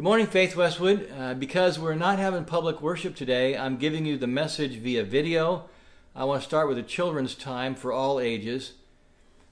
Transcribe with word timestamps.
Good 0.00 0.04
morning, 0.04 0.28
Faith 0.28 0.56
Westwood. 0.56 1.12
Uh, 1.14 1.34
because 1.34 1.78
we're 1.78 1.94
not 1.94 2.18
having 2.18 2.46
public 2.46 2.80
worship 2.80 3.14
today, 3.14 3.54
I'm 3.54 3.76
giving 3.76 4.06
you 4.06 4.16
the 4.16 4.26
message 4.26 4.76
via 4.76 5.04
video. 5.04 5.68
I 6.16 6.24
want 6.24 6.40
to 6.40 6.48
start 6.48 6.68
with 6.68 6.78
a 6.78 6.82
children's 6.82 7.34
time 7.34 7.74
for 7.74 7.92
all 7.92 8.18
ages. 8.18 8.72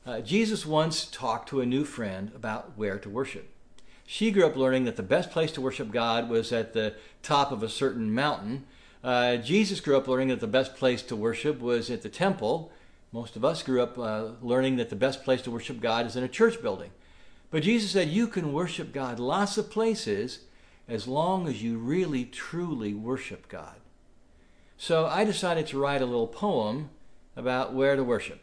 Uh, 0.07 0.21
Jesus 0.21 0.65
once 0.65 1.05
talked 1.05 1.51
to 1.51 1.61
a 1.61 1.67
new 1.67 1.85
friend 1.85 2.33
about 2.35 2.79
where 2.79 2.99
to 2.99 3.11
worship. 3.11 3.51
She 4.07 4.31
grew 4.31 4.47
up 4.47 4.57
learning 4.57 4.87
that 4.87 4.97
the 4.97 5.03
best 5.03 5.31
place 5.31 5.53
to 5.53 5.61
worship 5.61 5.91
God 5.91 6.31
was 6.31 6.51
at 6.51 6.73
the 6.73 6.95
top 7.23 7.53
of 7.53 7.63
a 7.63 7.69
certain 7.69 8.15
mountain. 8.15 8.65
Uh, 9.05 9.37
Jesus 9.37 9.81
grew 9.81 9.99
up 9.99 10.09
learning 10.09 10.29
that 10.29 10.41
the 10.41 10.47
best 10.47 10.77
place 10.77 11.03
to 11.03 11.15
worship 11.15 11.61
was 11.61 11.91
at 11.91 12.01
the 12.01 12.09
temple. 12.09 12.73
Most 13.13 13.37
of 13.37 13.45
us 13.45 13.63
grew 13.63 13.83
up 13.83 13.99
uh, 13.99 14.29
learning 14.41 14.77
that 14.77 14.89
the 14.89 14.97
best 14.97 15.25
place 15.25 15.43
to 15.43 15.51
worship 15.51 15.83
God 15.83 16.07
is 16.07 16.17
in 16.17 16.25
a 16.25 16.29
church 16.29 16.63
building. 16.63 16.91
But 17.51 17.63
Jesus 17.63 17.91
said 17.91 18.09
you 18.09 18.27
can 18.27 18.53
worship 18.53 18.93
God 18.93 19.19
lots 19.19 19.57
of 19.57 19.71
places 19.71 20.41
as 20.87 21.07
long 21.07 21.49
as 21.49 21.63
you 21.63 21.79
really 21.79 22.25
truly 22.25 22.95
worship 22.95 23.49
God. 23.49 23.77
So 24.77 25.07
I 25.07 25.25
decided 25.25 25.67
to 25.69 25.79
write 25.79 26.03
a 26.03 26.07
little 26.07 26.27
poem 26.27 26.91
about 27.37 27.75
where 27.75 27.97
to 27.97 28.05
worship. 28.05 28.41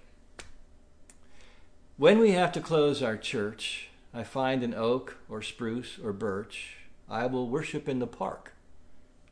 When 1.97 2.19
we 2.19 2.31
have 2.31 2.51
to 2.53 2.61
close 2.61 3.01
our 3.01 3.15
church, 3.15 3.89
I 4.13 4.23
find 4.23 4.63
an 4.63 4.73
oak 4.73 5.17
or 5.29 5.41
spruce 5.41 5.97
or 6.03 6.11
birch. 6.13 6.77
I 7.09 7.25
will 7.25 7.47
worship 7.47 7.87
in 7.87 7.99
the 7.99 8.07
park. 8.07 8.53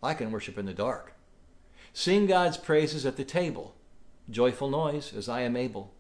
I 0.01 0.13
can 0.13 0.31
worship 0.31 0.57
in 0.57 0.65
the 0.65 0.73
dark. 0.73 1.13
Sing 1.93 2.26
God's 2.26 2.57
praises 2.57 3.05
at 3.05 3.17
the 3.17 3.23
table, 3.23 3.76
joyful 4.29 4.70
noise 4.70 5.13
as 5.13 5.29
I 5.29 5.41
am 5.41 5.55
able. 5.55 5.91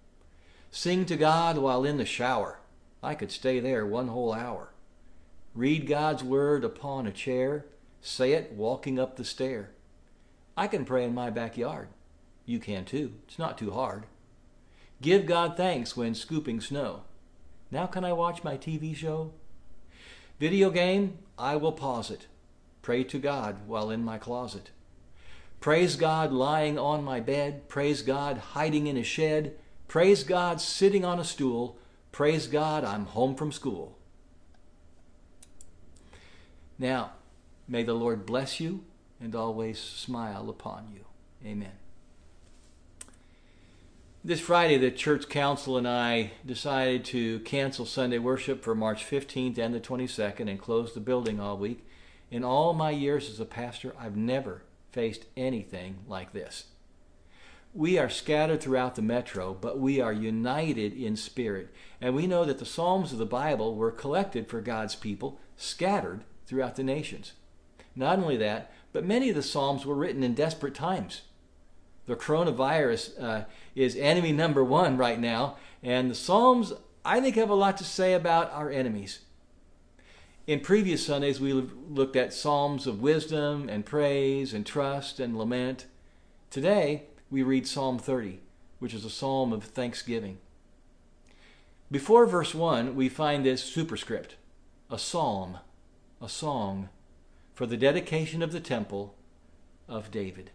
Sing 0.71 1.05
to 1.05 1.15
God 1.15 1.57
while 1.57 1.83
in 1.83 1.97
the 1.97 2.05
shower. 2.05 2.59
I 3.03 3.15
could 3.15 3.31
stay 3.31 3.59
there 3.59 3.85
one 3.85 4.07
whole 4.07 4.33
hour. 4.33 4.69
Read 5.53 5.87
God's 5.87 6.23
word 6.23 6.63
upon 6.63 7.05
a 7.05 7.11
chair, 7.11 7.65
say 8.01 8.31
it 8.31 8.53
walking 8.53 8.97
up 8.97 9.17
the 9.17 9.25
stair. 9.25 9.71
I 10.55 10.67
can 10.67 10.85
pray 10.85 11.03
in 11.03 11.13
my 11.13 11.29
backyard. 11.29 11.89
You 12.45 12.59
can 12.59 12.85
too. 12.85 13.13
It's 13.27 13.37
not 13.37 13.57
too 13.57 13.71
hard. 13.71 14.05
Give 15.01 15.25
God 15.25 15.57
thanks 15.57 15.97
when 15.97 16.15
scooping 16.15 16.61
snow. 16.61 17.03
Now 17.69 17.87
can 17.87 18.05
I 18.05 18.13
watch 18.13 18.43
my 18.43 18.55
TV 18.55 18.95
show? 18.95 19.33
Video 20.39 20.69
game, 20.69 21.17
I 21.37 21.57
will 21.57 21.71
pause 21.73 22.09
it. 22.09 22.27
Pray 22.81 23.03
to 23.05 23.19
God 23.19 23.67
while 23.67 23.89
in 23.89 24.03
my 24.03 24.17
closet. 24.17 24.71
Praise 25.59 25.95
God 25.95 26.31
lying 26.31 26.77
on 26.77 27.03
my 27.03 27.19
bed. 27.19 27.67
Praise 27.67 28.01
God 28.01 28.37
hiding 28.37 28.87
in 28.87 28.97
a 28.97 29.03
shed. 29.03 29.55
Praise 29.87 30.23
God 30.23 30.59
sitting 30.59 31.05
on 31.05 31.19
a 31.19 31.23
stool. 31.23 31.77
Praise 32.13 32.45
God, 32.45 32.85
I'm 32.85 33.07
home 33.07 33.33
from 33.33 33.51
school. 33.51 33.97
Now, 36.77 37.13
may 37.67 37.81
the 37.81 37.95
Lord 37.95 38.27
bless 38.27 38.59
you 38.59 38.83
and 39.19 39.33
always 39.33 39.79
smile 39.79 40.47
upon 40.47 40.89
you. 40.93 41.05
Amen. 41.43 41.71
This 44.23 44.39
Friday, 44.39 44.77
the 44.77 44.91
church 44.91 45.27
council 45.27 45.75
and 45.75 45.87
I 45.87 46.33
decided 46.45 47.03
to 47.05 47.39
cancel 47.39 47.85
Sunday 47.85 48.19
worship 48.19 48.63
for 48.63 48.75
March 48.75 49.03
15th 49.09 49.57
and 49.57 49.73
the 49.73 49.79
22nd 49.79 50.47
and 50.47 50.59
close 50.59 50.93
the 50.93 50.99
building 50.99 51.39
all 51.39 51.57
week. 51.57 51.83
In 52.29 52.43
all 52.43 52.73
my 52.73 52.91
years 52.91 53.27
as 53.27 53.39
a 53.39 53.45
pastor, 53.45 53.91
I've 53.99 54.15
never 54.15 54.61
faced 54.91 55.25
anything 55.35 55.97
like 56.07 56.31
this. 56.31 56.65
We 57.75 57.97
are 57.97 58.09
scattered 58.09 58.61
throughout 58.61 58.95
the 58.95 59.01
metro, 59.01 59.53
but 59.59 59.79
we 59.79 59.99
are 59.99 60.13
united 60.13 60.93
in 60.93 61.15
spirit. 61.15 61.73
And 61.99 62.13
we 62.13 62.27
know 62.27 62.45
that 62.45 62.59
the 62.59 62.65
Psalms 62.65 63.11
of 63.11 63.17
the 63.17 63.25
Bible 63.25 63.75
were 63.75 63.89
collected 63.91 64.47
for 64.47 64.61
God's 64.61 64.95
people, 64.95 65.39
scattered 65.57 66.23
throughout 66.45 66.75
the 66.75 66.83
nations. 66.83 67.33
Not 67.95 68.19
only 68.19 68.37
that, 68.37 68.71
but 68.91 69.05
many 69.05 69.29
of 69.29 69.35
the 69.35 69.41
Psalms 69.41 69.85
were 69.85 69.95
written 69.95 70.23
in 70.23 70.35
desperate 70.35 70.75
times. 70.75 71.21
The 72.05 72.15
coronavirus 72.15 73.21
uh, 73.21 73.45
is 73.75 73.95
enemy 73.95 74.31
number 74.31 74.63
one 74.63 74.95
right 74.97 75.19
now, 75.19 75.57
and 75.81 76.11
the 76.11 76.15
Psalms, 76.15 76.73
I 77.03 77.21
think, 77.21 77.35
have 77.37 77.49
a 77.49 77.55
lot 77.55 77.77
to 77.77 77.83
say 77.83 78.13
about 78.13 78.51
our 78.51 78.69
enemies. 78.69 79.21
In 80.45 80.59
previous 80.59 81.05
Sundays, 81.05 81.39
we 81.39 81.53
looked 81.53 82.17
at 82.17 82.33
Psalms 82.33 82.85
of 82.85 83.01
wisdom 83.01 83.67
and 83.67 83.85
praise 83.85 84.53
and 84.53 84.65
trust 84.65 85.19
and 85.19 85.37
lament. 85.37 85.85
Today, 86.51 87.03
we 87.33 87.41
read 87.41 87.65
Psalm 87.65 87.97
30, 87.97 88.41
which 88.77 88.93
is 88.93 89.03
a 89.03 89.09
psalm 89.09 89.51
of 89.53 89.63
thanksgiving. 89.63 90.37
Before 91.89 92.27
verse 92.27 92.53
1, 92.53 92.95
we 92.95 93.09
find 93.09 93.43
this 93.43 93.63
superscript 93.63 94.35
a 94.91 94.99
psalm, 94.99 95.57
a 96.21 96.29
song 96.29 96.89
for 97.55 97.65
the 97.65 97.75
dedication 97.75 98.43
of 98.43 98.51
the 98.51 98.59
temple 98.59 99.15
of 99.89 100.11
David. 100.11 100.51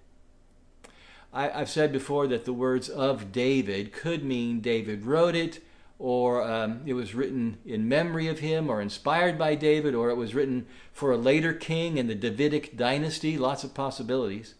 I, 1.33 1.49
have 1.49 1.69
said 1.69 1.93
before 1.93 2.29
that 2.29 2.45
the 2.45 2.53
words 2.53 2.89
of 2.89 3.33
David 3.33 3.93
could 3.93 4.23
mean 4.23 4.61
David 4.61 5.05
wrote 5.05 5.35
it, 5.35 5.59
or 5.99 6.49
um, 6.49 6.83
it 6.87 6.95
was 6.95 7.13
written 7.13 7.59
in 7.67 7.89
memory 7.89 8.29
of 8.29 8.39
him, 8.39 8.71
or 8.71 8.81
inspired 8.81 9.37
by 9.37 9.57
David, 9.57 9.97
or 9.97 10.11
it 10.11 10.17
was 10.17 10.33
written 10.33 10.65
for 10.93 11.11
a 11.11 11.17
later 11.17 11.53
king 11.53 11.99
in 11.99 12.07
the 12.07 12.15
Davidic 12.15 12.77
dynasty. 12.77 13.37
Lots 13.37 13.65
of 13.65 13.75
possibilities. 13.75 14.55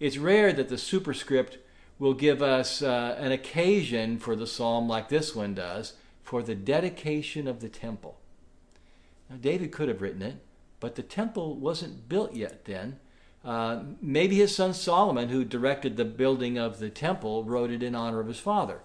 It's 0.00 0.18
rare 0.18 0.52
that 0.52 0.68
the 0.68 0.78
superscript 0.78 1.58
will 1.98 2.14
give 2.14 2.40
us 2.40 2.82
uh, 2.82 3.16
an 3.18 3.32
occasion 3.32 4.18
for 4.18 4.36
the 4.36 4.46
psalm 4.46 4.88
like 4.88 5.08
this 5.08 5.34
one 5.34 5.54
does 5.54 5.94
for 6.22 6.42
the 6.42 6.54
dedication 6.54 7.48
of 7.48 7.60
the 7.60 7.68
temple. 7.68 8.18
Now, 9.28 9.36
David 9.36 9.72
could 9.72 9.88
have 9.88 10.00
written 10.00 10.22
it, 10.22 10.36
but 10.78 10.94
the 10.94 11.02
temple 11.02 11.56
wasn't 11.56 12.08
built 12.08 12.34
yet 12.34 12.64
then. 12.64 13.00
Uh, 13.44 13.82
maybe 14.00 14.36
his 14.36 14.54
son 14.54 14.74
Solomon, 14.74 15.30
who 15.30 15.44
directed 15.44 15.96
the 15.96 16.04
building 16.04 16.58
of 16.58 16.78
the 16.78 16.90
temple, 16.90 17.44
wrote 17.44 17.70
it 17.70 17.82
in 17.82 17.94
honor 17.94 18.20
of 18.20 18.28
his 18.28 18.38
father. 18.38 18.80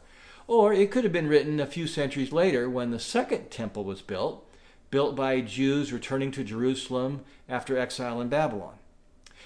Or 0.48 0.74
it 0.74 0.92
could 0.92 1.04
have 1.04 1.14
been 1.14 1.28
written 1.28 1.60
a 1.60 1.66
few 1.66 1.88
centuries 1.88 2.32
later 2.32 2.70
when 2.70 2.92
the 2.92 3.00
second 3.00 3.50
temple 3.50 3.84
was 3.84 4.02
built, 4.02 4.50
built 4.90 5.16
by 5.16 5.42
Jews 5.42 5.94
returning 5.94 6.32
to 6.32 6.44
Jerusalem 6.44 7.22
after 7.48 7.78
exile 7.78 8.20
in 8.20 8.30
Babylon. 8.30 8.76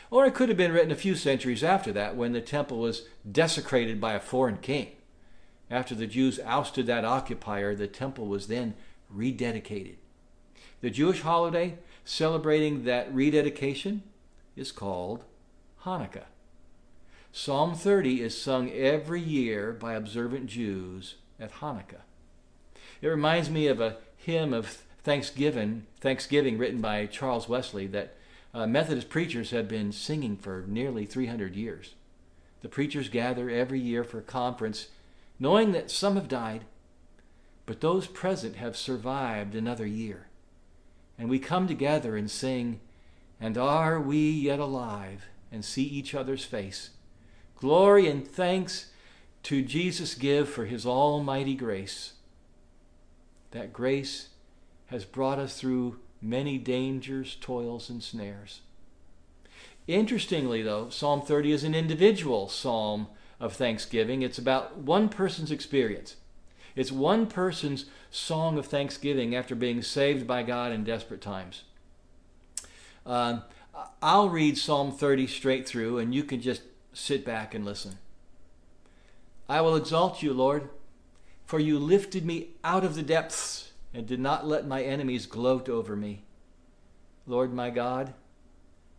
Or 0.10 0.26
it 0.26 0.34
could 0.34 0.50
have 0.50 0.58
been 0.58 0.72
written 0.72 0.92
a 0.92 0.96
few 0.96 1.16
centuries 1.16 1.64
after 1.64 1.92
that 1.94 2.16
when 2.16 2.32
the 2.32 2.42
temple 2.42 2.80
was 2.80 3.08
desecrated 3.30 4.00
by 4.00 4.14
a 4.14 4.20
foreign 4.20 4.58
king. 4.58 4.92
After 5.70 5.94
the 5.94 6.08
Jews 6.08 6.40
ousted 6.46 6.88
that 6.88 7.04
occupier, 7.04 7.76
the 7.76 7.88
temple 7.88 8.28
was 8.28 8.48
then 8.48 8.76
rededicated. 9.14 9.96
The 10.82 10.90
Jewish 10.90 11.22
holiday 11.22 11.78
celebrating 12.06 12.86
that 12.86 13.14
rededication 13.14 14.04
is 14.56 14.72
called 14.72 15.26
Hanukkah. 15.84 16.26
Psalm 17.32 17.76
30 17.76 18.22
is 18.22 18.40
sung 18.40 18.72
every 18.72 19.22
year 19.22 19.74
by 19.74 19.94
observant 19.94 20.48
Jews 20.48 21.16
at 21.40 21.56
Hanukkah. 21.56 22.02
It 23.02 23.08
reminds 23.08 23.50
me 23.50 23.68
of 23.68 23.82
a 23.82 23.98
hymn 24.16 24.54
of 24.54 24.84
thanksgiving, 25.04 25.86
thanksgiving 26.00 26.58
written 26.58 26.82
by 26.82 27.06
Charles 27.06 27.48
Wesley 27.48 27.88
that 27.88 28.17
uh, 28.58 28.66
Methodist 28.66 29.08
preachers 29.08 29.52
have 29.52 29.68
been 29.68 29.92
singing 29.92 30.36
for 30.36 30.66
nearly 30.68 31.06
300 31.06 31.56
years. 31.56 31.94
The 32.62 32.68
preachers 32.68 33.08
gather 33.08 33.52
every 33.52 33.80
year 33.80 34.04
for 34.04 34.18
a 34.18 34.24
conference, 34.24 34.88
knowing 35.40 35.74
that 35.74 35.92
some 35.92 36.16
have 36.16 36.28
died, 36.28 36.66
but 37.68 37.82
those 37.82 38.08
present 38.08 38.56
have 38.56 38.76
survived 38.76 39.54
another 39.54 39.86
year. 39.86 40.30
And 41.20 41.30
we 41.30 41.38
come 41.38 41.68
together 41.68 42.18
and 42.18 42.32
sing, 42.32 42.80
And 43.40 43.60
are 43.60 44.02
we 44.02 44.28
yet 44.32 44.58
alive, 44.58 45.26
and 45.52 45.64
see 45.64 45.84
each 45.84 46.16
other's 46.16 46.44
face? 46.44 46.90
Glory 47.58 48.10
and 48.10 48.28
thanks 48.28 48.90
to 49.44 49.62
Jesus 49.62 50.16
give 50.16 50.50
for 50.50 50.66
his 50.66 50.84
almighty 50.84 51.54
grace. 51.54 52.14
That 53.52 53.72
grace 53.72 54.30
has 54.88 55.06
brought 55.06 55.38
us 55.38 55.60
through 55.60 56.00
many 56.22 56.58
dangers, 56.58 57.38
toils, 57.40 57.90
and 57.90 58.02
snares. 58.02 58.62
Interestingly, 59.88 60.62
though, 60.62 60.90
Psalm 60.90 61.22
30 61.22 61.52
is 61.52 61.64
an 61.64 61.74
individual 61.74 62.50
psalm 62.50 63.08
of 63.40 63.54
thanksgiving. 63.54 64.22
It's 64.22 64.38
about 64.38 64.78
one 64.78 65.10
person's 65.10 65.52
experience. 65.52 66.18
It's 66.76 66.92
one 66.92 67.28
person's 67.28 67.86
song 68.12 68.58
of 68.58 68.66
thanksgiving 68.66 69.36
after 69.36 69.56
being 69.56 69.82
saved 69.82 70.28
by 70.28 70.44
God 70.44 70.72
in 70.72 70.84
desperate 70.84 71.22
times. 71.22 71.64
Uh, 73.06 73.40
I'll 74.02 74.30
read 74.30 74.58
Psalm 74.58 74.92
30 74.92 75.28
straight 75.28 75.68
through, 75.68 75.98
and 76.00 76.14
you 76.14 76.24
can 76.24 76.42
just 76.42 76.64
sit 76.94 77.24
back 77.24 77.54
and 77.54 77.64
listen. 77.64 77.98
I 79.48 79.62
will 79.62 79.76
exalt 79.76 80.22
you, 80.22 80.34
Lord, 80.34 80.70
for 81.46 81.60
you 81.60 81.80
lifted 81.80 82.26
me 82.26 82.50
out 82.64 82.84
of 82.84 82.96
the 82.96 83.04
depths 83.04 83.67
and 83.94 84.06
did 84.06 84.20
not 84.20 84.48
let 84.48 84.68
my 84.68 84.84
enemies 84.84 85.26
gloat 85.26 85.70
over 85.70 85.96
me. 85.96 86.24
Lord 87.26 87.54
my 87.54 87.70
God, 87.70 88.14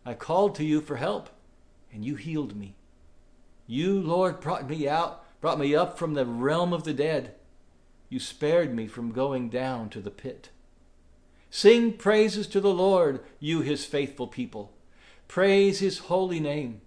I 0.05 0.13
called 0.13 0.55
to 0.55 0.63
you 0.63 0.81
for 0.81 0.97
help, 0.97 1.29
and 1.91 2.05
you 2.05 2.15
healed 2.15 2.55
me. 2.55 2.75
You, 3.67 3.99
Lord, 3.99 4.39
brought 4.39 4.69
me 4.69 4.87
out, 4.87 5.23
brought 5.41 5.59
me 5.59 5.75
up 5.75 5.97
from 5.97 6.13
the 6.13 6.25
realm 6.25 6.73
of 6.73 6.83
the 6.83 6.93
dead. 6.93 7.35
You 8.09 8.19
spared 8.19 8.73
me 8.73 8.87
from 8.87 9.11
going 9.11 9.49
down 9.49 9.89
to 9.89 10.01
the 10.01 10.11
pit. 10.11 10.49
Sing 11.51 11.93
praises 11.93 12.47
to 12.47 12.59
the 12.59 12.73
Lord, 12.73 13.21
you 13.39 13.61
his 13.61 13.85
faithful 13.85 14.27
people. 14.27 14.73
Praise 15.27 15.79
his 15.79 15.99
holy 15.99 16.39
name. 16.39 16.81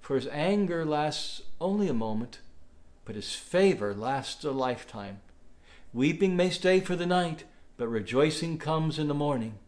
For 0.00 0.16
his 0.16 0.28
anger 0.28 0.84
lasts 0.84 1.42
only 1.60 1.88
a 1.88 1.94
moment, 1.94 2.40
but 3.04 3.14
his 3.14 3.34
favor 3.34 3.94
lasts 3.94 4.44
a 4.44 4.50
lifetime. 4.50 5.20
Weeping 5.92 6.36
may 6.36 6.48
stay 6.48 6.80
for 6.80 6.96
the 6.96 7.06
night, 7.06 7.44
but 7.76 7.88
rejoicing 7.88 8.56
comes 8.56 8.98
in 8.98 9.08
the 9.08 9.14
morning. 9.14 9.58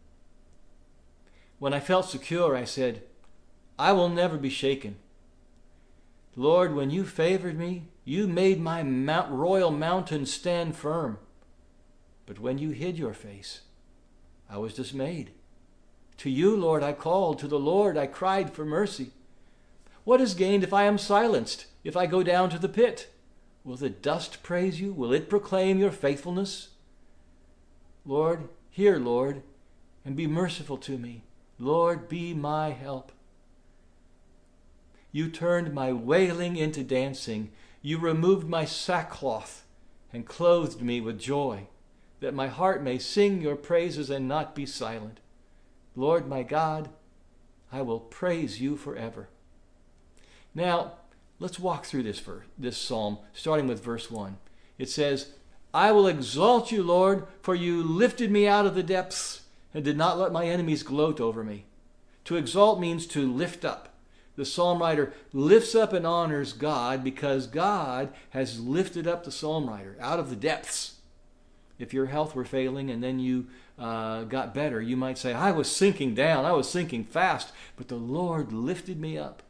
When 1.59 1.73
I 1.73 1.79
felt 1.79 2.09
secure, 2.09 2.55
I 2.55 2.63
said, 2.63 3.03
I 3.77 3.91
will 3.91 4.09
never 4.09 4.37
be 4.37 4.49
shaken. 4.49 4.95
Lord, 6.35 6.73
when 6.73 6.89
you 6.89 7.05
favored 7.05 7.57
me, 7.57 7.89
you 8.03 8.27
made 8.27 8.59
my 8.59 8.83
mount, 8.83 9.31
royal 9.31 9.71
mountain 9.71 10.25
stand 10.25 10.75
firm. 10.75 11.19
But 12.25 12.39
when 12.39 12.57
you 12.57 12.71
hid 12.71 12.97
your 12.97 13.13
face, 13.13 13.61
I 14.49 14.57
was 14.57 14.73
dismayed. 14.73 15.31
To 16.17 16.29
you, 16.29 16.55
Lord, 16.55 16.83
I 16.83 16.93
called. 16.93 17.39
To 17.39 17.47
the 17.47 17.59
Lord 17.59 17.97
I 17.97 18.07
cried 18.07 18.53
for 18.53 18.65
mercy. 18.65 19.11
What 20.03 20.21
is 20.21 20.33
gained 20.33 20.63
if 20.63 20.73
I 20.73 20.83
am 20.83 20.97
silenced, 20.97 21.65
if 21.83 21.95
I 21.95 22.05
go 22.05 22.23
down 22.23 22.49
to 22.49 22.59
the 22.59 22.69
pit? 22.69 23.11
Will 23.65 23.75
the 23.75 23.89
dust 23.89 24.43
praise 24.43 24.79
you? 24.79 24.93
Will 24.93 25.11
it 25.11 25.27
proclaim 25.27 25.79
your 25.79 25.91
faithfulness? 25.91 26.69
Lord, 28.05 28.47
hear, 28.69 28.99
Lord, 28.99 29.41
and 30.05 30.15
be 30.15 30.27
merciful 30.27 30.77
to 30.77 30.99
me. 30.99 31.23
Lord, 31.57 32.07
be 32.07 32.33
my 32.35 32.69
help. 32.69 33.11
You 35.11 35.29
turned 35.29 35.73
my 35.73 35.91
wailing 35.91 36.57
into 36.57 36.83
dancing. 36.83 37.51
You 37.81 37.97
removed 37.97 38.47
my 38.47 38.65
sackcloth 38.65 39.65
and 40.13 40.27
clothed 40.27 40.81
me 40.81 41.01
with 41.01 41.19
joy, 41.19 41.67
that 42.19 42.35
my 42.35 42.47
heart 42.47 42.83
may 42.83 42.99
sing 42.99 43.41
your 43.41 43.55
praises 43.55 44.11
and 44.11 44.27
not 44.27 44.53
be 44.53 44.67
silent. 44.67 45.19
Lord 45.95 46.27
my 46.27 46.43
God, 46.43 46.89
I 47.71 47.81
will 47.81 47.99
praise 47.99 48.61
you 48.61 48.77
forever. 48.77 49.29
Now, 50.53 50.93
let's 51.39 51.59
walk 51.59 51.85
through 51.85 52.03
this, 52.03 52.19
verse, 52.19 52.45
this 52.57 52.77
psalm, 52.77 53.19
starting 53.33 53.67
with 53.67 53.83
verse 53.83 54.09
1. 54.09 54.37
It 54.77 54.89
says, 54.89 55.29
I 55.73 55.91
will 55.91 56.07
exalt 56.07 56.71
you, 56.71 56.83
Lord, 56.83 57.27
for 57.41 57.55
you 57.55 57.83
lifted 57.83 58.31
me 58.31 58.47
out 58.47 58.65
of 58.65 58.75
the 58.75 58.83
depths 58.83 59.41
and 59.73 59.83
did 59.83 59.97
not 59.97 60.17
let 60.17 60.31
my 60.31 60.45
enemies 60.45 60.83
gloat 60.83 61.19
over 61.19 61.43
me. 61.43 61.65
To 62.25 62.37
exalt 62.37 62.79
means 62.79 63.05
to 63.07 63.31
lift 63.31 63.65
up 63.65 63.95
the 64.35 64.45
psalm 64.45 64.79
writer 64.79 65.13
lifts 65.33 65.75
up 65.75 65.93
and 65.93 66.05
honors 66.05 66.53
God 66.53 67.03
because 67.03 67.47
God 67.47 68.13
has 68.31 68.59
lifted 68.59 69.07
up 69.07 69.23
the 69.23 69.31
psalm 69.31 69.69
writer 69.69 69.97
out 69.99 70.19
of 70.19 70.29
the 70.29 70.35
depths. 70.35 70.95
If 71.79 71.93
your 71.93 72.07
health 72.07 72.35
were 72.35 72.45
failing 72.45 72.89
and 72.89 73.03
then 73.03 73.19
you 73.19 73.47
uh, 73.77 74.23
got 74.23 74.53
better, 74.53 74.81
you 74.81 74.95
might 74.95 75.17
say, 75.17 75.33
I 75.33 75.51
was 75.51 75.69
sinking 75.69 76.15
down, 76.15 76.45
I 76.45 76.53
was 76.53 76.69
sinking 76.69 77.05
fast, 77.05 77.51
but 77.75 77.87
the 77.87 77.95
Lord 77.95 78.51
lifted 78.51 78.99
me 78.99 79.17
up. 79.17 79.43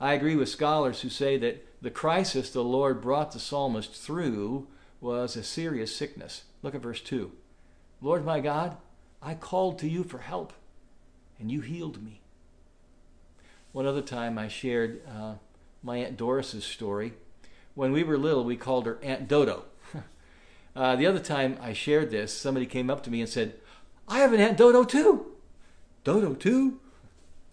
I 0.00 0.14
agree 0.14 0.34
with 0.34 0.48
scholars 0.48 1.02
who 1.02 1.10
say 1.10 1.36
that 1.38 1.66
the 1.82 1.90
crisis 1.90 2.50
the 2.50 2.64
Lord 2.64 3.02
brought 3.02 3.32
the 3.32 3.38
psalmist 3.38 3.92
through 3.92 4.66
was 5.00 5.36
a 5.36 5.42
serious 5.42 5.94
sickness. 5.94 6.44
Look 6.62 6.74
at 6.74 6.80
verse 6.80 7.00
2. 7.00 7.32
Lord 8.00 8.24
my 8.24 8.40
God, 8.40 8.78
I 9.22 9.34
called 9.34 9.78
to 9.80 9.88
you 9.88 10.02
for 10.04 10.18
help, 10.18 10.54
and 11.38 11.52
you 11.52 11.60
healed 11.60 12.02
me. 12.02 12.22
One 13.72 13.86
other 13.86 14.02
time 14.02 14.38
I 14.38 14.48
shared 14.48 15.02
uh, 15.06 15.34
my 15.82 15.98
Aunt 15.98 16.16
Doris's 16.16 16.64
story. 16.64 17.12
When 17.74 17.92
we 17.92 18.02
were 18.02 18.18
little, 18.18 18.44
we 18.44 18.56
called 18.56 18.86
her 18.86 18.98
Aunt 19.02 19.28
Dodo. 19.28 19.64
uh, 20.76 20.96
the 20.96 21.06
other 21.06 21.20
time 21.20 21.58
I 21.60 21.74
shared 21.74 22.10
this, 22.10 22.32
somebody 22.32 22.66
came 22.66 22.90
up 22.90 23.02
to 23.04 23.10
me 23.10 23.20
and 23.20 23.28
said, 23.28 23.54
I 24.08 24.18
have 24.18 24.32
an 24.32 24.40
Aunt 24.40 24.56
Dodo 24.56 24.82
too. 24.82 25.26
Dodo 26.04 26.34
too? 26.34 26.80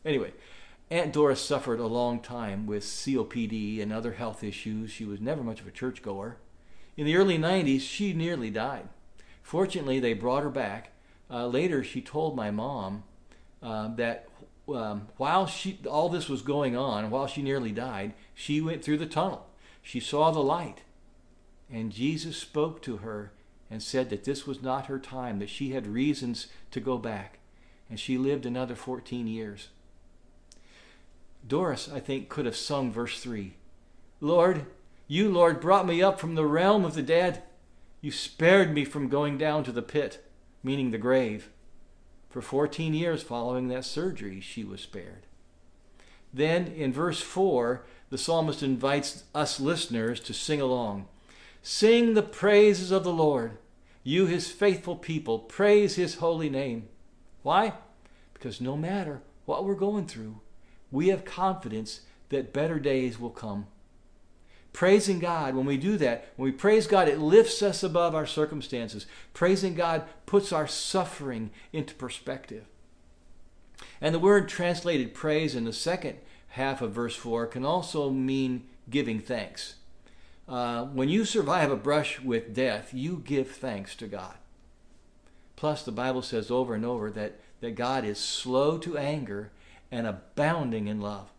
Anyway, 0.05 0.31
Aunt 0.89 1.11
Doris 1.11 1.41
suffered 1.41 1.81
a 1.81 1.87
long 1.87 2.21
time 2.21 2.65
with 2.65 2.83
COPD 2.83 3.81
and 3.81 3.91
other 3.91 4.13
health 4.13 4.41
issues. 4.41 4.89
She 4.89 5.03
was 5.03 5.19
never 5.19 5.43
much 5.43 5.59
of 5.59 5.67
a 5.67 5.71
churchgoer. 5.71 6.37
In 6.95 7.05
the 7.05 7.17
early 7.17 7.37
90s, 7.37 7.81
she 7.81 8.13
nearly 8.13 8.49
died. 8.49 8.87
Fortunately, 9.43 9.99
they 9.99 10.13
brought 10.13 10.43
her 10.43 10.49
back. 10.49 10.91
Uh, 11.29 11.47
later, 11.47 11.83
she 11.83 12.01
told 12.01 12.37
my 12.37 12.51
mom 12.51 13.03
uh, 13.61 13.93
that 13.95 14.29
um, 14.69 15.09
while 15.17 15.45
she 15.45 15.79
all 15.89 16.07
this 16.07 16.29
was 16.29 16.41
going 16.41 16.75
on, 16.75 17.09
while 17.09 17.27
she 17.27 17.41
nearly 17.41 17.71
died, 17.71 18.13
she 18.33 18.61
went 18.61 18.83
through 18.83 18.97
the 18.97 19.05
tunnel. 19.05 19.47
She 19.81 19.99
saw 19.99 20.31
the 20.31 20.39
light, 20.39 20.83
and 21.71 21.91
Jesus 21.91 22.37
spoke 22.37 22.81
to 22.83 22.97
her 22.97 23.31
and 23.69 23.83
said 23.83 24.09
that 24.09 24.23
this 24.23 24.47
was 24.47 24.61
not 24.61 24.85
her 24.85 24.99
time, 24.99 25.39
that 25.39 25.49
she 25.49 25.71
had 25.71 25.87
reasons 25.87 26.47
to 26.71 26.79
go 26.79 26.97
back, 26.97 27.39
and 27.89 27.99
she 27.99 28.17
lived 28.17 28.45
another 28.45 28.75
14 28.75 29.27
years. 29.27 29.69
Doris, 31.47 31.89
I 31.91 31.99
think, 31.99 32.29
could 32.29 32.45
have 32.45 32.55
sung 32.55 32.91
verse 32.91 33.19
3 33.19 33.53
Lord, 34.19 34.65
you, 35.07 35.29
Lord, 35.29 35.61
brought 35.61 35.85
me 35.85 36.01
up 36.01 36.19
from 36.19 36.35
the 36.35 36.45
realm 36.45 36.83
of 36.83 36.95
the 36.95 37.01
dead. 37.01 37.43
You 38.01 38.11
spared 38.11 38.73
me 38.73 38.83
from 38.83 39.09
going 39.09 39.37
down 39.37 39.63
to 39.63 39.71
the 39.71 39.81
pit, 39.81 40.23
meaning 40.63 40.91
the 40.91 40.97
grave. 40.97 41.49
For 42.29 42.41
14 42.41 42.93
years 42.93 43.23
following 43.23 43.69
that 43.69 43.85
surgery, 43.85 44.41
she 44.41 44.63
was 44.63 44.81
spared. 44.81 45.25
Then 46.33 46.67
in 46.67 46.91
verse 46.91 47.21
4, 47.21 47.85
the 48.09 48.17
psalmist 48.17 48.61
invites 48.61 49.23
us 49.33 49.59
listeners 49.59 50.19
to 50.21 50.33
sing 50.33 50.61
along. 50.61 51.07
Sing 51.61 52.13
the 52.13 52.23
praises 52.23 52.91
of 52.91 53.03
the 53.03 53.13
Lord. 53.13 53.57
You, 54.03 54.25
his 54.25 54.51
faithful 54.51 54.95
people, 54.95 55.39
praise 55.39 55.95
his 55.95 56.15
holy 56.15 56.49
name. 56.49 56.89
Why? 57.43 57.73
Because 58.33 58.61
no 58.61 58.77
matter 58.77 59.21
what 59.45 59.65
we're 59.65 59.75
going 59.75 60.05
through, 60.05 60.41
we 60.91 61.09
have 61.09 61.25
confidence 61.25 62.01
that 62.29 62.53
better 62.53 62.79
days 62.79 63.19
will 63.19 63.29
come. 63.29 63.67
Praising 64.73 65.19
God, 65.19 65.55
when 65.55 65.65
we 65.65 65.77
do 65.77 65.97
that, 65.97 66.31
when 66.35 66.51
we 66.51 66.55
praise 66.55 66.85
God, 66.85 67.07
it 67.07 67.19
lifts 67.19 67.63
us 67.63 67.81
above 67.81 68.13
our 68.13 68.27
circumstances. 68.27 69.07
Praising 69.33 69.73
God 69.73 70.03
puts 70.25 70.51
our 70.51 70.67
suffering 70.67 71.49
into 71.73 71.95
perspective. 71.95 72.65
And 73.99 74.13
the 74.13 74.19
word 74.19 74.47
translated 74.47 75.13
praise 75.13 75.55
in 75.55 75.65
the 75.65 75.73
second 75.73 76.19
half 76.49 76.81
of 76.81 76.91
verse 76.91 77.15
4 77.15 77.47
can 77.47 77.65
also 77.65 78.11
mean 78.11 78.67
giving 78.89 79.19
thanks. 79.19 79.75
Uh, 80.47 80.85
when 80.85 81.09
you 81.09 81.25
survive 81.25 81.71
a 81.71 81.75
brush 81.75 82.19
with 82.21 82.53
death, 82.53 82.93
you 82.93 83.21
give 83.25 83.49
thanks 83.49 83.95
to 83.95 84.07
God. 84.07 84.35
Plus, 85.55 85.83
the 85.83 85.91
Bible 85.91 86.21
says 86.21 86.51
over 86.51 86.75
and 86.75 86.85
over 86.85 87.09
that, 87.11 87.39
that 87.61 87.75
God 87.75 88.05
is 88.05 88.19
slow 88.19 88.77
to 88.77 88.97
anger 88.97 89.51
and 89.91 90.07
abounding 90.07 90.87
in 90.87 91.01
love. 91.01 91.29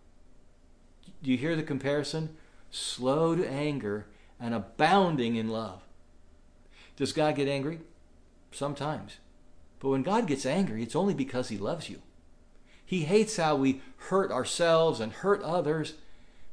Do 1.22 1.30
you 1.30 1.36
hear 1.36 1.56
the 1.56 1.62
comparison? 1.62 2.36
slow 2.70 3.34
to 3.34 3.48
anger, 3.48 4.06
and 4.40 4.54
abounding 4.54 5.36
in 5.36 5.48
love. 5.48 5.82
Does 6.96 7.12
God 7.12 7.36
get 7.36 7.48
angry? 7.48 7.80
Sometimes. 8.52 9.18
But 9.80 9.90
when 9.90 10.02
God 10.02 10.26
gets 10.26 10.46
angry, 10.46 10.82
it's 10.82 10.96
only 10.96 11.14
because 11.14 11.48
He 11.48 11.58
loves 11.58 11.88
you. 11.88 12.02
He 12.84 13.02
hates 13.02 13.36
how 13.36 13.56
we 13.56 13.82
hurt 14.08 14.30
ourselves 14.30 15.00
and 15.00 15.12
hurt 15.12 15.42
others, 15.42 15.94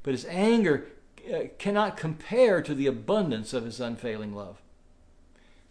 but 0.04 0.14
His 0.14 0.25
anger 0.25 0.88
uh, 1.32 1.46
cannot 1.58 1.98
compare 1.98 2.62
to 2.62 2.75
the 2.75 2.88
abundance 2.88 3.54
of 3.54 3.66
His 3.66 3.80
unfailing 3.80 4.36
love. 4.36 4.62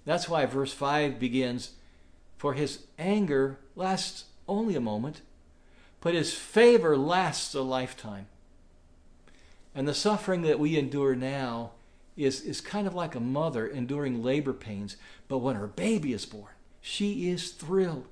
That's 0.04 0.28
why 0.28 0.46
verse 0.46 0.72
5 0.72 1.18
begins 1.18 1.72
For 2.36 2.54
His 2.54 2.86
anger 2.98 3.58
lasts 3.76 4.24
only 4.48 4.74
a 4.76 4.80
moment, 4.80 5.22
but 6.04 6.14
His 6.14 6.34
favor 6.34 6.98
lasts 6.98 7.54
a 7.54 7.62
lifetime. 7.62 8.26
And 9.74 9.88
the 9.88 9.94
suffering 9.94 10.42
that 10.42 10.60
we 10.60 10.78
endure 10.78 11.16
now 11.16 11.72
is, 12.14 12.42
is 12.42 12.60
kind 12.60 12.86
of 12.86 12.94
like 12.94 13.14
a 13.14 13.20
mother 13.20 13.66
enduring 13.66 14.22
labor 14.22 14.52
pains, 14.52 14.98
but 15.28 15.38
when 15.38 15.56
her 15.56 15.66
baby 15.66 16.12
is 16.12 16.26
born, 16.26 16.52
she 16.82 17.30
is 17.30 17.52
thrilled. 17.52 18.06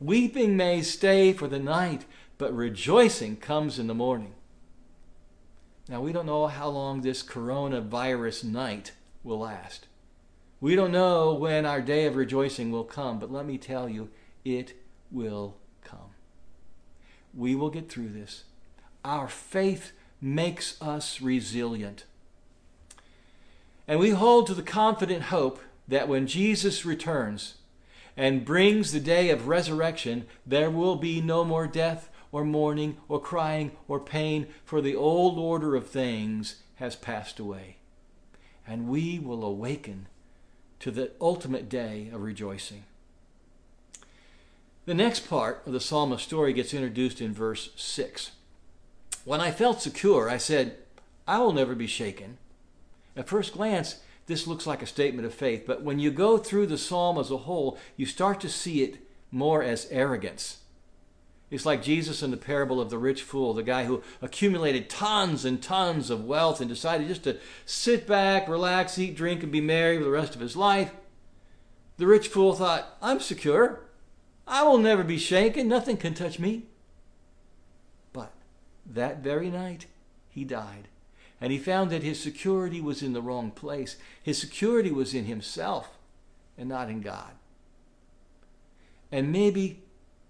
Weeping 0.00 0.56
may 0.56 0.82
stay 0.82 1.32
for 1.32 1.46
the 1.46 1.60
night, 1.60 2.04
but 2.36 2.52
rejoicing 2.52 3.36
comes 3.36 3.78
in 3.78 3.86
the 3.86 3.94
morning. 3.94 4.34
Now, 5.88 6.00
we 6.00 6.12
don't 6.12 6.26
know 6.26 6.48
how 6.48 6.68
long 6.68 7.00
this 7.00 7.22
coronavirus 7.22 8.42
night 8.42 8.90
will 9.22 9.38
last. 9.38 9.86
We 10.60 10.74
don't 10.74 10.92
know 10.92 11.32
when 11.34 11.64
our 11.64 11.80
day 11.80 12.06
of 12.06 12.16
rejoicing 12.16 12.72
will 12.72 12.84
come, 12.84 13.20
but 13.20 13.30
let 13.30 13.46
me 13.46 13.56
tell 13.56 13.88
you, 13.88 14.10
it 14.44 14.74
will. 15.12 15.59
We 17.34 17.54
will 17.54 17.70
get 17.70 17.88
through 17.88 18.10
this. 18.10 18.44
Our 19.04 19.28
faith 19.28 19.92
makes 20.20 20.80
us 20.82 21.20
resilient. 21.20 22.04
And 23.88 23.98
we 23.98 24.10
hold 24.10 24.46
to 24.46 24.54
the 24.54 24.62
confident 24.62 25.24
hope 25.24 25.60
that 25.88 26.08
when 26.08 26.26
Jesus 26.26 26.84
returns 26.84 27.54
and 28.16 28.44
brings 28.44 28.92
the 28.92 29.00
day 29.00 29.30
of 29.30 29.48
resurrection, 29.48 30.26
there 30.46 30.70
will 30.70 30.96
be 30.96 31.20
no 31.20 31.44
more 31.44 31.66
death 31.66 32.10
or 32.32 32.44
mourning 32.44 32.96
or 33.08 33.20
crying 33.20 33.72
or 33.88 33.98
pain, 33.98 34.46
for 34.64 34.80
the 34.80 34.94
old 34.94 35.38
order 35.38 35.74
of 35.74 35.88
things 35.88 36.62
has 36.76 36.94
passed 36.94 37.40
away. 37.40 37.76
And 38.66 38.88
we 38.88 39.18
will 39.18 39.44
awaken 39.44 40.06
to 40.80 40.90
the 40.90 41.10
ultimate 41.20 41.68
day 41.68 42.08
of 42.12 42.22
rejoicing. 42.22 42.84
The 44.90 44.94
next 44.94 45.28
part 45.30 45.62
of 45.66 45.72
the 45.72 45.78
psalmist's 45.78 46.26
story 46.26 46.52
gets 46.52 46.74
introduced 46.74 47.20
in 47.20 47.32
verse 47.32 47.70
6. 47.76 48.32
When 49.24 49.40
I 49.40 49.52
felt 49.52 49.80
secure, 49.80 50.28
I 50.28 50.36
said, 50.36 50.78
I 51.28 51.38
will 51.38 51.52
never 51.52 51.76
be 51.76 51.86
shaken. 51.86 52.38
At 53.16 53.28
first 53.28 53.52
glance, 53.52 54.00
this 54.26 54.48
looks 54.48 54.66
like 54.66 54.82
a 54.82 54.86
statement 54.86 55.26
of 55.26 55.32
faith, 55.32 55.62
but 55.64 55.84
when 55.84 56.00
you 56.00 56.10
go 56.10 56.38
through 56.38 56.66
the 56.66 56.76
psalm 56.76 57.18
as 57.18 57.30
a 57.30 57.36
whole, 57.36 57.78
you 57.96 58.04
start 58.04 58.40
to 58.40 58.48
see 58.48 58.82
it 58.82 58.98
more 59.30 59.62
as 59.62 59.86
arrogance. 59.92 60.58
It's 61.52 61.64
like 61.64 61.84
Jesus 61.84 62.20
in 62.20 62.32
the 62.32 62.36
parable 62.36 62.80
of 62.80 62.90
the 62.90 62.98
rich 62.98 63.22
fool, 63.22 63.54
the 63.54 63.62
guy 63.62 63.84
who 63.84 64.02
accumulated 64.20 64.90
tons 64.90 65.44
and 65.44 65.62
tons 65.62 66.10
of 66.10 66.24
wealth 66.24 66.60
and 66.60 66.68
decided 66.68 67.06
just 67.06 67.22
to 67.22 67.38
sit 67.64 68.08
back, 68.08 68.48
relax, 68.48 68.98
eat, 68.98 69.14
drink, 69.14 69.44
and 69.44 69.52
be 69.52 69.60
merry 69.60 69.98
for 69.98 70.04
the 70.04 70.10
rest 70.10 70.34
of 70.34 70.40
his 70.40 70.56
life. 70.56 70.90
The 71.98 72.08
rich 72.08 72.26
fool 72.26 72.54
thought, 72.54 72.96
I'm 73.00 73.20
secure. 73.20 73.82
I 74.50 74.64
will 74.64 74.78
never 74.78 75.04
be 75.04 75.16
shaken. 75.16 75.68
Nothing 75.68 75.96
can 75.96 76.12
touch 76.12 76.40
me. 76.40 76.64
But 78.12 78.32
that 78.84 79.18
very 79.18 79.48
night, 79.48 79.86
he 80.28 80.44
died. 80.44 80.88
And 81.40 81.52
he 81.52 81.58
found 81.58 81.90
that 81.90 82.02
his 82.02 82.20
security 82.20 82.80
was 82.80 83.00
in 83.00 83.12
the 83.12 83.22
wrong 83.22 83.52
place. 83.52 83.96
His 84.20 84.38
security 84.38 84.90
was 84.90 85.14
in 85.14 85.26
himself 85.26 85.96
and 86.58 86.68
not 86.68 86.90
in 86.90 87.00
God. 87.00 87.30
And 89.12 89.30
maybe 89.30 89.84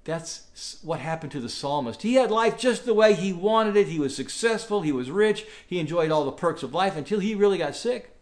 that's 0.04 0.78
what 0.82 1.00
happened 1.00 1.32
to 1.32 1.40
the 1.40 1.48
psalmist. 1.48 2.02
He 2.02 2.14
had 2.14 2.30
life 2.30 2.58
just 2.58 2.84
the 2.84 2.94
way 2.94 3.14
he 3.14 3.32
wanted 3.32 3.74
it. 3.74 3.88
He 3.88 3.98
was 3.98 4.14
successful, 4.14 4.82
he 4.82 4.92
was 4.92 5.10
rich, 5.10 5.46
he 5.66 5.80
enjoyed 5.80 6.10
all 6.10 6.24
the 6.24 6.32
perks 6.32 6.62
of 6.62 6.74
life 6.74 6.96
until 6.96 7.20
he 7.20 7.34
really 7.34 7.58
got 7.58 7.74
sick. 7.74 8.14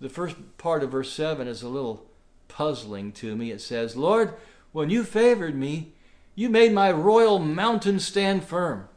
The 0.00 0.08
first 0.08 0.36
part 0.56 0.82
of 0.82 0.92
verse 0.92 1.12
7 1.12 1.48
is 1.48 1.62
a 1.62 1.68
little 1.68 2.06
puzzling 2.48 3.12
to 3.12 3.36
me. 3.36 3.50
It 3.50 3.60
says, 3.60 3.96
Lord, 3.96 4.34
when 4.72 4.90
you 4.90 5.04
favored 5.04 5.54
me, 5.54 5.92
you 6.34 6.48
made 6.50 6.72
my 6.72 6.92
royal 6.92 7.38
mountain 7.38 7.98
stand 7.98 8.44
firm. 8.44 8.88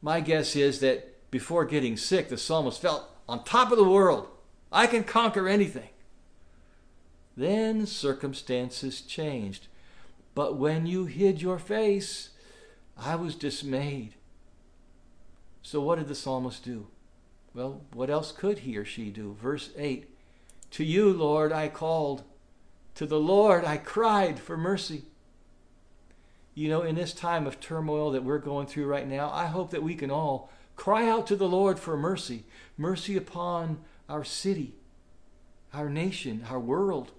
My 0.00 0.20
guess 0.20 0.54
is 0.54 0.80
that 0.80 1.30
before 1.30 1.64
getting 1.64 1.96
sick, 1.96 2.28
the 2.28 2.38
psalmist 2.38 2.80
felt 2.80 3.10
on 3.28 3.44
top 3.44 3.72
of 3.72 3.78
the 3.78 3.84
world. 3.84 4.28
I 4.70 4.86
can 4.86 5.04
conquer 5.04 5.48
anything. 5.48 5.90
Then 7.36 7.86
circumstances 7.86 9.00
changed. 9.00 9.68
But 10.34 10.56
when 10.56 10.86
you 10.86 11.06
hid 11.06 11.42
your 11.42 11.58
face, 11.58 12.30
I 12.96 13.16
was 13.16 13.34
dismayed. 13.34 14.14
So, 15.62 15.80
what 15.80 15.98
did 15.98 16.08
the 16.08 16.14
psalmist 16.14 16.64
do? 16.64 16.86
Well, 17.54 17.82
what 17.92 18.10
else 18.10 18.32
could 18.32 18.60
he 18.60 18.76
or 18.76 18.84
she 18.84 19.10
do? 19.10 19.36
Verse 19.40 19.70
8 19.76 20.08
To 20.72 20.84
you, 20.84 21.12
Lord, 21.12 21.52
I 21.52 21.68
called. 21.68 22.22
To 22.98 23.06
the 23.06 23.18
Lord 23.18 23.64
I 23.64 23.78
cried 23.78 24.38
for 24.38 24.56
mercy. 24.56 25.02
You 26.54 26.68
know, 26.68 26.82
in 26.82 26.94
this 26.94 27.12
time 27.12 27.46
of 27.46 27.60
turmoil 27.60 28.10
that 28.12 28.24
we're 28.24 28.38
going 28.38 28.66
through 28.66 28.86
right 28.86 29.08
now, 29.08 29.30
I 29.32 29.46
hope 29.46 29.70
that 29.70 29.82
we 29.82 29.94
can 29.94 30.10
all 30.10 30.50
cry 30.76 31.08
out 31.08 31.26
to 31.28 31.36
the 31.36 31.48
Lord 31.48 31.78
for 31.78 31.96
mercy 31.96 32.44
mercy 32.76 33.16
upon 33.16 33.78
our 34.08 34.22
city, 34.22 34.74
our 35.72 35.88
nation, 35.88 36.44
our 36.48 36.60
world 36.60 37.10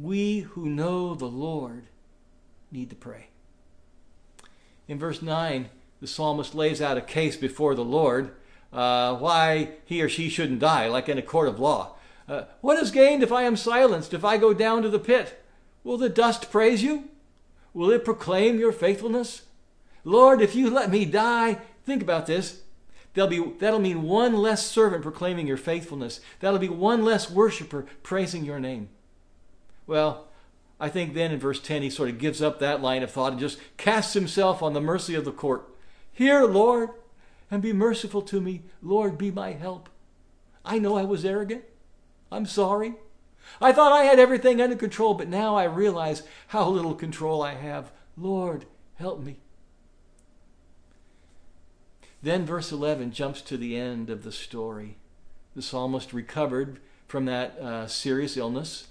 we 0.00 0.40
who 0.40 0.68
know 0.68 1.14
the 1.14 1.26
Lord 1.26 1.86
need 2.70 2.90
to 2.90 2.96
pray. 2.96 3.28
In 4.86 4.98
verse 4.98 5.20
9, 5.20 5.68
the 6.00 6.06
psalmist 6.06 6.54
lays 6.54 6.80
out 6.80 6.96
a 6.96 7.02
case 7.02 7.36
before 7.36 7.74
the 7.74 7.84
Lord 7.84 8.30
uh, 8.72 9.16
why 9.16 9.70
he 9.84 10.02
or 10.02 10.08
she 10.08 10.28
shouldn't 10.28 10.60
die, 10.60 10.88
like 10.88 11.08
in 11.08 11.18
a 11.18 11.22
court 11.22 11.48
of 11.48 11.58
law. 11.58 11.96
Uh, 12.28 12.44
what 12.60 12.78
is 12.78 12.90
gained 12.90 13.22
if 13.22 13.32
I 13.32 13.42
am 13.42 13.56
silenced, 13.56 14.12
if 14.12 14.24
I 14.24 14.36
go 14.36 14.52
down 14.52 14.82
to 14.82 14.88
the 14.90 14.98
pit? 14.98 15.42
Will 15.82 15.96
the 15.96 16.08
dust 16.08 16.50
praise 16.50 16.82
you? 16.82 17.04
Will 17.72 17.90
it 17.90 18.04
proclaim 18.04 18.58
your 18.58 18.72
faithfulness? 18.72 19.42
Lord, 20.04 20.40
if 20.40 20.54
you 20.54 20.68
let 20.68 20.90
me 20.90 21.04
die, 21.04 21.58
think 21.84 22.02
about 22.02 22.26
this. 22.26 22.62
There'll 23.14 23.30
be, 23.30 23.42
that'll 23.58 23.80
mean 23.80 24.02
one 24.02 24.36
less 24.36 24.66
servant 24.66 25.02
proclaiming 25.02 25.46
your 25.46 25.56
faithfulness. 25.56 26.20
That'll 26.40 26.58
be 26.58 26.68
one 26.68 27.04
less 27.04 27.30
worshiper 27.30 27.86
praising 28.02 28.44
your 28.44 28.60
name. 28.60 28.90
Well, 29.86 30.28
I 30.78 30.88
think 30.88 31.14
then 31.14 31.32
in 31.32 31.40
verse 31.40 31.60
10 31.60 31.82
he 31.82 31.90
sort 31.90 32.10
of 32.10 32.18
gives 32.18 32.42
up 32.42 32.58
that 32.58 32.82
line 32.82 33.02
of 33.02 33.10
thought 33.10 33.32
and 33.32 33.40
just 33.40 33.58
casts 33.76 34.14
himself 34.14 34.62
on 34.62 34.74
the 34.74 34.80
mercy 34.80 35.14
of 35.14 35.24
the 35.24 35.32
court. 35.32 35.68
Hear, 36.12 36.44
Lord, 36.44 36.90
and 37.50 37.62
be 37.62 37.72
merciful 37.72 38.22
to 38.22 38.40
me. 38.40 38.62
Lord, 38.82 39.16
be 39.16 39.30
my 39.30 39.52
help. 39.52 39.88
I 40.64 40.78
know 40.78 40.96
I 40.96 41.04
was 41.04 41.24
arrogant. 41.24 41.64
I'm 42.30 42.46
sorry. 42.46 42.94
I 43.60 43.72
thought 43.72 43.92
I 43.92 44.04
had 44.04 44.18
everything 44.18 44.60
under 44.60 44.76
control, 44.76 45.14
but 45.14 45.28
now 45.28 45.56
I 45.56 45.64
realize 45.64 46.22
how 46.48 46.68
little 46.68 46.94
control 46.94 47.42
I 47.42 47.54
have. 47.54 47.90
Lord, 48.16 48.66
help 48.96 49.22
me. 49.22 49.36
Then 52.22 52.44
verse 52.44 52.72
11 52.72 53.12
jumps 53.12 53.40
to 53.42 53.56
the 53.56 53.76
end 53.76 54.10
of 54.10 54.24
the 54.24 54.32
story. 54.32 54.96
The 55.54 55.62
psalmist 55.62 56.12
recovered 56.12 56.80
from 57.06 57.24
that 57.24 57.58
uh, 57.58 57.86
serious 57.86 58.36
illness 58.36 58.88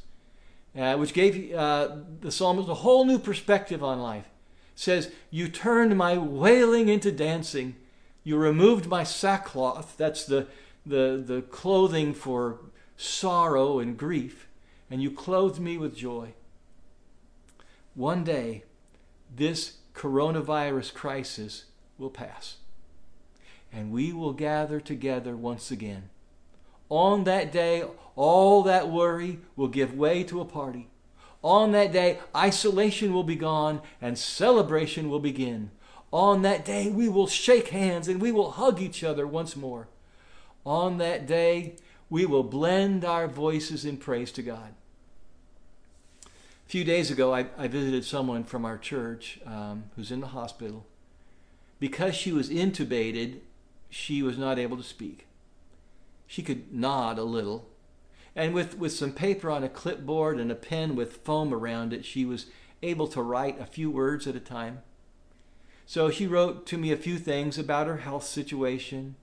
uh, 0.78 0.96
which 0.96 1.14
gave 1.14 1.54
uh, 1.54 1.90
the 2.22 2.32
psalmist 2.32 2.70
a 2.70 2.76
whole 2.76 3.06
new 3.06 3.18
perspective 3.18 3.84
on 3.84 4.00
life. 4.00 4.26
It 4.74 4.80
says, 4.80 5.12
You 5.32 5.48
turned 5.48 5.98
my 5.98 6.18
wailing 6.18 6.88
into 6.88 7.12
dancing. 7.12 7.76
You 8.24 8.38
removed 8.38 8.88
my 8.88 9.04
sackcloth, 9.04 9.96
that's 9.98 10.26
the, 10.26 10.48
the, 10.86 11.24
the 11.26 11.42
clothing 11.44 12.14
for 12.14 12.60
sorrow 12.98 13.80
and 13.80 13.98
grief, 13.98 14.48
and 14.92 15.02
you 15.02 15.12
clothed 15.12 15.60
me 15.60 15.78
with 15.78 15.96
joy. 15.96 16.34
One 17.96 18.24
day, 18.24 18.64
this 19.34 19.78
coronavirus 19.94 20.94
crisis 20.94 21.66
will 21.98 22.10
pass, 22.10 22.58
and 23.72 23.92
we 23.92 24.12
will 24.12 24.34
gather 24.34 24.80
together 24.80 25.36
once 25.36 25.72
again 25.72 26.10
on 26.90 27.26
that 27.26 27.52
day, 27.52 27.84
all 28.16 28.64
that 28.64 28.90
worry 28.90 29.40
will 29.56 29.68
give 29.68 29.94
way 29.94 30.24
to 30.24 30.42
a 30.42 30.46
party. 30.46 30.88
On 31.44 31.72
that 31.74 31.92
day, 31.92 32.20
isolation 32.36 33.14
will 33.14 33.24
be 33.24 33.36
gone 33.36 33.82
and 34.02 34.18
celebration 34.18 35.10
will 35.10 35.20
begin. 35.20 35.72
On 36.12 36.42
that 36.42 36.64
day, 36.64 36.90
we 36.90 37.10
will 37.10 37.28
shake 37.28 37.70
hands 37.70 38.08
and 38.08 38.22
we 38.22 38.32
will 38.32 38.52
hug 38.52 38.82
each 38.82 39.04
other 39.04 39.28
once 39.28 39.56
more. 39.56 39.88
On 40.66 40.98
that 40.98 41.28
day, 41.28 41.76
we 42.10 42.26
will 42.26 42.44
blend 42.44 43.04
our 43.04 43.28
voices 43.28 43.86
in 43.86 43.98
praise 43.98 44.32
to 44.34 44.42
God. 44.42 44.74
A 46.26 46.70
few 46.70 46.84
days 46.84 47.12
ago, 47.12 47.34
I, 47.34 47.48
I 47.58 47.68
visited 47.68 48.04
someone 48.06 48.44
from 48.44 48.66
our 48.66 48.78
church 48.78 49.40
um, 49.46 49.86
who's 49.96 50.12
in 50.12 50.20
the 50.20 50.28
hospital. 50.28 50.86
Because 51.80 52.16
she 52.16 52.32
was 52.32 52.50
intubated, 52.50 53.40
she 53.90 54.22
was 54.22 54.38
not 54.38 54.60
able 54.60 54.78
to 54.78 54.84
speak. 54.84 55.28
She 56.26 56.42
could 56.42 56.74
nod 56.74 57.18
a 57.18 57.24
little. 57.24 57.70
And 58.36 58.54
with, 58.54 58.78
with 58.78 58.92
some 58.92 59.14
paper 59.14 59.50
on 59.50 59.64
a 59.64 59.70
clipboard 59.70 60.40
and 60.40 60.52
a 60.52 60.56
pen 60.56 60.96
with 60.96 61.24
foam 61.24 61.54
around 61.54 61.94
it, 61.94 62.06
she 62.06 62.26
was 62.26 62.48
able 62.84 63.08
to 63.08 63.22
write 63.22 63.60
a 63.60 63.66
few 63.66 63.90
words 63.90 64.28
at 64.28 64.36
a 64.36 64.40
time. 64.40 64.82
So 65.86 66.12
she 66.12 66.28
wrote 66.28 66.66
to 66.68 66.78
me 66.78 66.92
a 66.92 66.98
few 66.98 67.18
things 67.18 67.58
about 67.58 67.88
her 67.88 67.98
health 67.98 68.26
situation. 68.26 69.16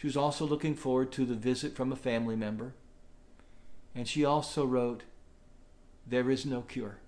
She 0.00 0.06
was 0.06 0.16
also 0.16 0.46
looking 0.46 0.76
forward 0.76 1.12
to 1.12 1.26
the 1.26 1.34
visit 1.34 1.76
from 1.76 1.92
a 1.92 1.96
family 1.96 2.34
member. 2.34 2.72
And 3.94 4.08
she 4.08 4.24
also 4.24 4.64
wrote, 4.64 5.02
There 6.06 6.30
is 6.30 6.46
no 6.46 6.62
cure. 6.62 7.00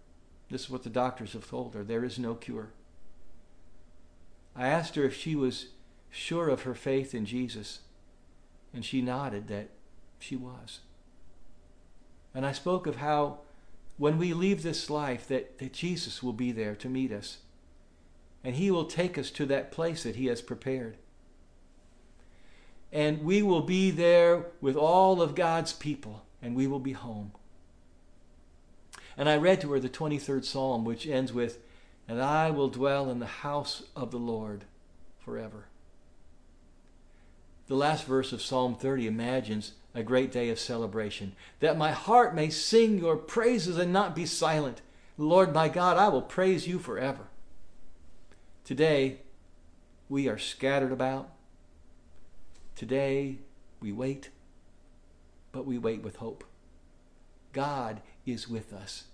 This 0.51 0.65
is 0.65 0.71
what 0.71 0.83
the 0.83 0.91
doctors 0.91 1.33
have 1.33 1.49
told 1.49 1.73
her. 1.73 1.83
There 1.83 2.05
is 2.05 2.19
no 2.19 2.35
cure. 2.35 2.75
I 4.55 4.69
asked 4.69 4.97
her 4.97 5.05
if 5.05 5.17
she 5.17 5.35
was 5.35 5.69
sure 6.11 6.51
of 6.51 6.65
her 6.65 6.75
faith 6.75 7.15
in 7.15 7.25
Jesus. 7.25 7.79
And 8.75 8.85
she 8.85 9.01
nodded 9.01 9.49
that 9.49 9.71
she 10.19 10.37
was. 10.37 10.81
And 12.35 12.45
I 12.45 12.53
spoke 12.53 12.87
of 12.87 12.97
how 12.97 13.39
when 13.97 14.19
we 14.19 14.35
leave 14.35 14.63
this 14.63 14.91
life 14.91 15.27
that, 15.29 15.59
that 15.61 15.73
Jesus 15.73 16.23
will 16.23 16.35
be 16.35 16.53
there 16.53 16.75
to 16.75 16.91
meet 16.91 17.11
us. 17.11 17.39
And 18.45 18.57
he 18.57 18.71
will 18.71 18.85
take 18.85 19.17
us 19.17 19.31
to 19.31 19.47
that 19.47 19.73
place 19.73 20.03
that 20.03 20.17
he 20.17 20.27
has 20.27 20.43
prepared. 20.43 20.99
And 22.93 23.25
we 23.25 23.43
will 23.43 23.63
be 23.63 23.91
there 23.91 24.45
with 24.61 24.77
all 24.77 25.23
of 25.23 25.35
God's 25.35 25.73
people, 25.73 26.25
and 26.43 26.55
we 26.55 26.67
will 26.67 26.79
be 26.79 26.93
home. 26.93 27.33
And 29.17 29.29
I 29.29 29.37
read 29.37 29.61
to 29.63 29.73
her 29.73 29.81
the 29.81 29.89
23rd 29.89 30.45
Psalm, 30.45 30.85
which 30.85 31.07
ends 31.07 31.33
with, 31.33 31.59
And 32.07 32.21
I 32.21 32.51
will 32.51 32.69
dwell 32.69 33.11
in 33.11 33.19
the 33.19 33.27
house 33.27 33.85
of 33.97 34.11
the 34.11 34.19
Lord 34.19 34.65
forever. 35.19 35.67
The 37.67 37.75
last 37.75 38.05
verse 38.05 38.33
of 38.33 38.43
Psalm 38.43 38.75
30 38.75 39.07
imagines 39.07 39.73
a 39.95 40.03
great 40.03 40.33
day 40.33 40.51
of 40.51 40.59
celebration, 40.59 41.35
that 41.61 41.77
my 41.77 41.93
heart 41.93 42.35
may 42.35 42.51
sing 42.51 42.99
your 42.99 43.17
praises 43.17 43.79
and 43.79 43.93
not 43.93 44.15
be 44.15 44.27
silent. 44.27 44.81
Lord 45.19 45.55
my 45.55 45.69
God, 45.69 45.97
I 45.97 46.09
will 46.09 46.23
praise 46.23 46.67
you 46.67 46.79
forever. 46.79 47.29
Today, 48.65 49.19
we 50.09 50.29
are 50.29 50.39
scattered 50.39 50.93
about. 50.93 51.31
Today, 52.75 53.39
we 53.81 53.93
wait, 53.93 54.31
but 55.53 55.67
we 55.67 55.79
wait 55.79 56.03
with 56.03 56.17
hope. 56.17 56.45
God 57.53 58.01
is 58.25 58.49
with 58.49 58.73
us. 58.73 59.05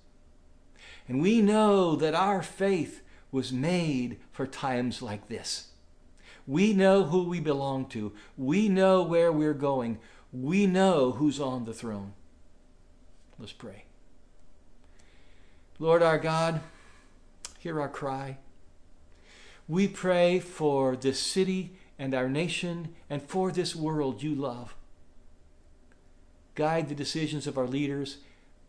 And 1.07 1.21
we 1.21 1.41
know 1.43 1.97
that 1.97 2.15
our 2.15 2.43
faith 2.43 3.03
was 3.31 3.53
made 3.53 4.19
for 4.33 4.47
times 4.47 5.03
like 5.03 5.29
this. 5.29 5.69
We 6.47 6.73
know 6.73 7.05
who 7.05 7.25
we 7.25 7.41
belong 7.41 7.87
to. 7.87 8.13
We 8.37 8.69
know 8.69 9.03
where 9.03 9.31
we're 9.31 9.55
going. 9.55 9.99
We 10.33 10.67
know 10.67 11.13
who's 11.13 11.41
on 11.41 11.65
the 11.65 11.75
throne. 11.75 12.15
Let's 13.39 13.53
pray. 13.53 13.85
Lord 15.79 16.03
our 16.03 16.19
God, 16.19 16.61
hear 17.59 17.81
our 17.81 17.89
cry. 17.89 18.39
We 19.69 19.87
pray 19.87 20.41
for 20.41 20.97
this 20.97 21.21
city 21.21 21.77
and 21.99 22.15
our 22.15 22.29
nation 22.29 22.95
and 23.11 23.23
for 23.23 23.51
this 23.51 23.75
world 23.75 24.23
you 24.23 24.35
love. 24.35 24.75
Guide 26.55 26.89
the 26.89 26.95
decisions 26.95 27.47
of 27.47 27.59
our 27.59 27.67
leaders. 27.67 28.19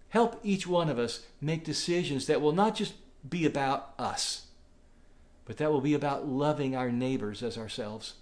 Help 0.09 0.39
each 0.43 0.65
one 0.65 0.89
of 0.89 0.97
us 0.97 1.25
make 1.39 1.63
decisions 1.63 2.25
that 2.25 2.41
will 2.41 2.51
not 2.51 2.75
just 2.75 2.93
be 3.27 3.45
about 3.45 3.93
us, 3.99 4.47
but 5.45 5.57
that 5.57 5.71
will 5.71 5.81
be 5.81 5.93
about 5.93 6.27
loving 6.27 6.75
our 6.75 6.91
neighbors 6.91 7.43
as 7.43 7.57
ourselves. 7.57 8.13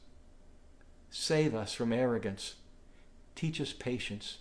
Save 1.10 1.56
us 1.56 1.74
from 1.74 1.94
arrogance. 1.94 2.56
Teach 3.36 3.62
us 3.62 3.74
patience. 3.74 4.40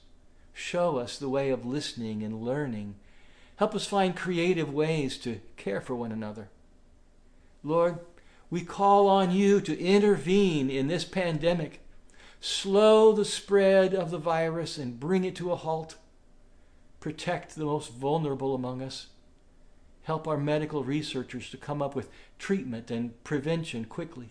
Show 0.52 0.96
us 0.96 1.18
the 1.18 1.28
way 1.28 1.50
of 1.50 1.66
listening 1.66 2.22
and 2.22 2.42
learning. 2.42 2.94
Help 3.56 3.74
us 3.74 3.86
find 3.86 4.16
creative 4.16 4.72
ways 4.72 5.18
to 5.18 5.40
care 5.56 5.80
for 5.80 5.94
one 5.94 6.12
another. 6.12 6.48
Lord, 7.62 7.98
we 8.50 8.62
call 8.62 9.08
on 9.08 9.30
you 9.32 9.60
to 9.60 9.78
intervene 9.78 10.70
in 10.70 10.86
this 10.86 11.04
pandemic, 11.04 11.80
slow 12.40 13.12
the 13.12 13.24
spread 13.24 13.94
of 13.94 14.10
the 14.10 14.18
virus 14.18 14.78
and 14.78 15.00
bring 15.00 15.24
it 15.24 15.34
to 15.36 15.52
a 15.52 15.56
halt. 15.56 15.96
Protect 17.00 17.54
the 17.54 17.64
most 17.64 17.92
vulnerable 17.92 18.54
among 18.54 18.82
us. 18.82 19.08
Help 20.04 20.28
our 20.28 20.36
medical 20.36 20.84
researchers 20.84 21.50
to 21.50 21.56
come 21.56 21.82
up 21.82 21.96
with 21.96 22.10
treatment 22.38 22.90
and 22.90 23.22
prevention 23.24 23.84
quickly. 23.84 24.30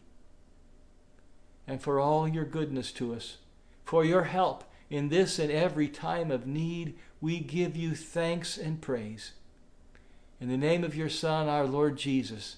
And 1.67 1.81
for 1.81 1.99
all 1.99 2.27
your 2.27 2.45
goodness 2.45 2.91
to 2.93 3.13
us, 3.13 3.37
for 3.83 4.05
your 4.05 4.23
help 4.23 4.63
in 4.89 5.09
this 5.09 5.39
and 5.39 5.51
every 5.51 5.87
time 5.87 6.31
of 6.31 6.47
need, 6.47 6.97
we 7.19 7.39
give 7.39 7.75
you 7.75 7.95
thanks 7.95 8.57
and 8.57 8.81
praise. 8.81 9.33
In 10.39 10.47
the 10.47 10.57
name 10.57 10.83
of 10.83 10.95
your 10.95 11.09
Son, 11.09 11.49
our 11.49 11.65
Lord 11.65 11.97
Jesus, 11.97 12.57